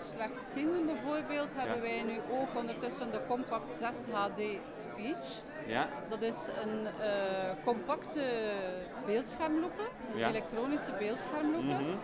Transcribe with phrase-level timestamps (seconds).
[0.00, 1.82] slechtzienden bijvoorbeeld hebben Ja.
[1.82, 5.42] wij nu ook ondertussen de Compact 6 HD Speech.
[5.66, 8.22] Ja, Dat is een eh, compacte
[9.06, 10.28] beeldschermloepen, een Ja.
[10.28, 11.82] elektronische beeldschermloepen.
[11.84, 11.96] Mhm.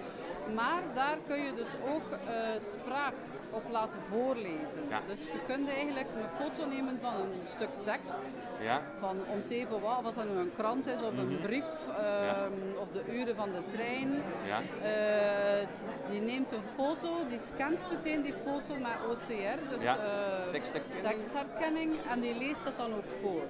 [0.54, 3.14] Maar daar kun je dus ook eh, spraak
[3.50, 4.80] op laten voorlezen.
[4.88, 5.00] Ja.
[5.06, 9.42] Dus je kunt eigenlijk een foto nemen van een stuk tekst, ja, van om
[9.80, 11.64] wat, wat dan een krant is of een brief
[11.98, 14.22] ehm, of de uren van de trein.
[14.46, 14.60] ja.
[14.82, 15.66] Eh,
[16.10, 21.04] die neemt een foto, die scant meteen die foto met OCR, dus Ja, eh, tekstherkenning.
[21.08, 23.42] tekstherkenning, en die leest dat dan ook voor.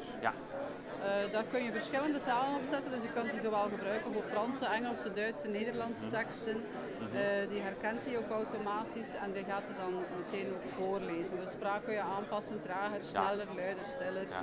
[1.06, 4.22] Eh, daar kun je verschillende talen op zetten, dus je kunt die zowel gebruiken voor
[4.22, 6.56] Franse, Engelse, Duitse, Nederlandse teksten.
[7.12, 11.40] Eh, die herkent hij ook automatisch en die gaat er dan meteen ook voorlezen.
[11.40, 14.28] De spraak kun je aanpassen, trager, sneller, luider, stiller.
[14.28, 14.42] Ja.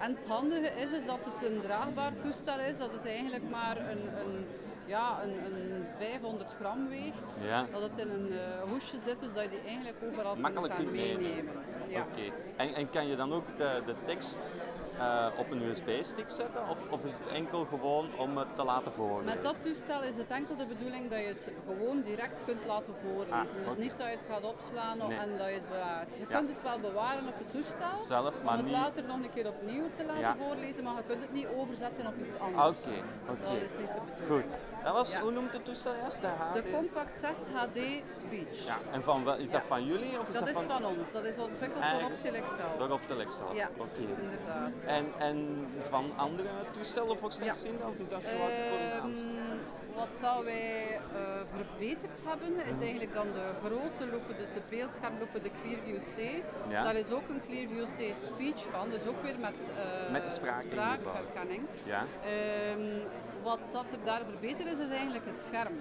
[0.00, 3.76] En het handige is, is dat het een draagbaar toestel is, dat het eigenlijk maar
[3.76, 4.46] een, een,
[4.86, 7.40] ja, een, een 500 gram weegt.
[7.42, 7.66] Ja.
[7.72, 10.90] Dat het in een eh, hoesje zit, dus dat je die eigenlijk overal Makkelijk kunt
[10.92, 11.52] meenemen.
[11.88, 12.00] Ja.
[12.00, 12.32] Oké.
[12.56, 14.58] En, en kan je dan ook de, de tekst
[14.98, 16.68] eh, op een USB-stick zetten?
[16.68, 19.24] Of, of is het enkel gewoon om het te laten voorlezen?
[19.34, 22.94] Met dat toestel is het enkel de bedoeling dat je het gewoon direct kunt laten
[23.04, 23.58] voorlezen.
[23.60, 25.18] Ah, dus niet dat je het gaat opslaan Nee.
[25.18, 26.16] en dat je het bewaart.
[26.16, 26.36] Je Ja.
[26.38, 29.32] kunt het wel bewaren op het toestel, Zelf, maar om het niet- later nog een
[29.34, 30.36] keer opnieuw te laten Ja.
[30.36, 32.66] voorlezen, maar je kunt het niet overzetten op iets anders.
[32.68, 32.96] Oké,
[33.30, 33.42] oké.
[33.54, 34.50] Dat is niet bedoeling.
[34.50, 34.56] Goed.
[34.84, 35.20] Dat was, Ja.
[35.20, 36.20] hoe noemt het toestel juist?
[36.20, 36.54] De HD?
[36.54, 37.78] De Compact 6 HD
[38.10, 38.66] Speech.
[38.66, 39.66] Ja, en van, is dat Ja.
[39.66, 40.20] van jullie?
[40.20, 42.76] Of is Dat dat, is van ons, dat is ontwikkeld door Optilec zelf.
[42.78, 43.54] Door Optelec zelf?
[43.54, 44.00] Ja, Oké.
[44.00, 44.84] inderdaad.
[44.86, 47.88] En, en van andere toestellen voor slechtzienden?
[47.88, 49.58] Of is dat zo wat voor een Ehm,
[49.96, 51.20] wat dat wij eh,
[51.56, 56.42] verbeterd hebben, is eigenlijk dan de grote loepen, dus de beeldschermloepen, de Clearview C.
[56.68, 56.82] Ja.
[56.82, 59.70] Daar is ook een Clearview C Speech van, dus ook weer met,
[60.10, 61.62] Met de spraak spraakherkenning.
[61.84, 62.04] Ja.
[62.24, 62.98] Ehm,
[63.42, 65.74] wat dat er daar verbeterd is, is eigenlijk het scherm.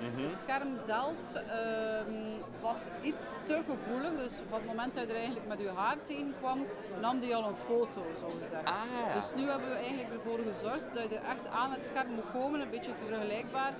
[0.00, 0.26] Mhm.
[0.28, 2.14] Het scherm zelf ehm,
[2.60, 5.96] was iets te gevoelig, dus van het moment dat je er eigenlijk met je haar
[6.02, 6.66] tegenkwam,
[7.00, 8.64] nam die al een foto, zo gezegd.
[8.68, 8.74] Ah,
[9.06, 9.14] ja.
[9.14, 12.30] Dus nu hebben we eigenlijk ervoor gezorgd dat je er echt aan het scherm moet
[12.32, 13.72] komen, een beetje te vergelijkbaar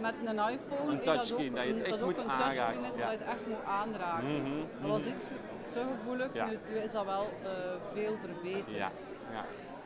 [0.00, 0.90] met een iPhone.
[0.92, 2.84] Een eh, dat touchscreen, ook dat je het echt dat moet ook een touchscreen aanraken,
[2.84, 3.00] is, ja.
[3.10, 4.42] dat je het echt moet aanraken.
[4.42, 5.24] Mhm, Dat was iets
[5.72, 6.46] te gevoelig, Ja.
[6.46, 7.50] nu, nu is dat wel eh,
[7.92, 9.10] veel verbeterd.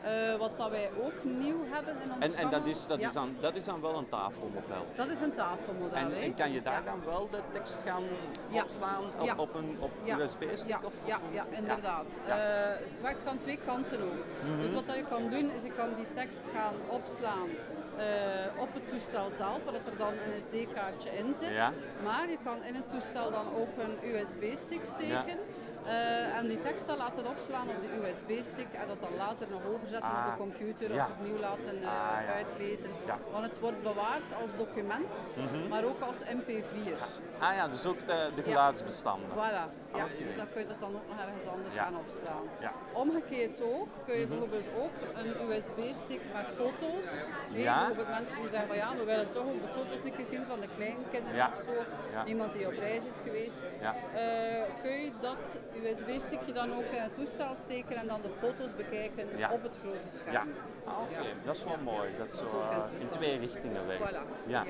[0.01, 3.07] Eh, wat dat wij ook nieuw hebben in ons En, en dat, is, dat, ja,
[3.07, 4.85] is dan, dat is dan wel een tafelmodel.
[4.95, 5.97] dat is een tafelmodel.
[5.97, 6.91] En, kan je daar Ja.
[6.91, 8.03] dan wel de tekst gaan
[8.49, 8.63] Ja.
[8.63, 9.91] opslaan op, op een op.
[10.19, 10.69] USB-stick?
[10.69, 12.17] Ja, Of, ja, ja, inderdaad.
[12.21, 12.29] Mhm.
[12.31, 12.37] Eh,
[12.89, 14.59] het werkt van twee kanten ook.
[14.61, 17.47] Dus wat dat je kan doen, is je kan die tekst gaan opslaan
[17.97, 18.05] eh,
[18.61, 21.57] op het toestel zelf, waar er dan een SD-kaartje in zit.
[22.03, 25.37] Maar je kan in het toestel dan ook een USB-stick steken.
[25.85, 29.61] Eh, en die tekst dan laten opslaan op de USB-stick en dat dan later nog
[29.73, 31.05] overzetten op Ah, de computer ja.
[31.05, 32.33] of opnieuw laten eh, Ah, ja.
[32.33, 32.89] uitlezen.
[33.05, 33.17] Ja.
[33.31, 35.27] Want het wordt bewaard als document,
[35.69, 36.97] maar ook als MP4.
[37.39, 39.29] Ah ja, dus ook de, de geluidsbestanden.
[39.29, 39.63] Voilà,
[39.95, 40.03] ja.
[40.05, 40.23] Oké.
[40.27, 42.43] Dus dan kun je dat dan ook nog ergens anders gaan opslaan.
[42.93, 47.07] Omgekeerd ook, kun je bijvoorbeeld ook een USB-stick met foto's.
[47.51, 47.77] Ja.
[47.77, 50.43] Bijvoorbeeld mensen die zeggen van ja, we willen toch ook de foto's een keer zien
[50.43, 51.71] van de kleinkinderen of zo.
[52.25, 53.57] Iemand die op reis is geweest.
[53.81, 53.91] Eh,
[54.81, 59.37] kun je dat USB-stickje dan ook in het toestel steken en dan de foto's bekijken
[59.37, 59.49] Ja.
[59.51, 60.33] op het grote scherm.
[60.33, 60.43] Ja,
[60.85, 61.27] ah, oké.
[61.45, 62.09] Dat is wel mooi.
[62.17, 64.09] Dat zo eh, in twee richtingen werkt.
[64.25, 64.47] Voilà.
[64.47, 64.63] Ja.